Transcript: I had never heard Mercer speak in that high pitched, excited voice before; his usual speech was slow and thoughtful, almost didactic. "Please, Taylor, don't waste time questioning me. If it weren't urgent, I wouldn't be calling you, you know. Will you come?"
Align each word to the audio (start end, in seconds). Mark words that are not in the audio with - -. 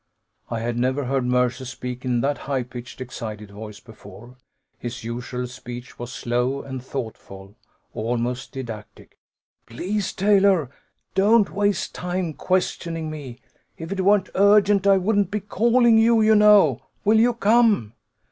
I 0.49 0.61
had 0.61 0.79
never 0.79 1.05
heard 1.05 1.25
Mercer 1.25 1.63
speak 1.63 2.03
in 2.03 2.21
that 2.21 2.39
high 2.49 2.63
pitched, 2.63 3.01
excited 3.01 3.51
voice 3.51 3.79
before; 3.79 4.35
his 4.79 5.03
usual 5.03 5.45
speech 5.45 5.99
was 5.99 6.11
slow 6.11 6.63
and 6.63 6.83
thoughtful, 6.83 7.53
almost 7.93 8.51
didactic. 8.51 9.19
"Please, 9.67 10.11
Taylor, 10.11 10.71
don't 11.13 11.51
waste 11.51 11.93
time 11.93 12.33
questioning 12.33 13.11
me. 13.11 13.41
If 13.77 13.91
it 13.91 14.01
weren't 14.01 14.31
urgent, 14.33 14.87
I 14.87 14.97
wouldn't 14.97 15.29
be 15.29 15.39
calling 15.39 15.99
you, 15.99 16.19
you 16.21 16.33
know. 16.33 16.81
Will 17.05 17.19
you 17.19 17.35
come?" 17.35 17.93